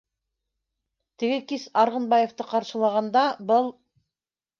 [1.23, 3.71] Теге кис, Арғынбаевты ҡаршылағанда, был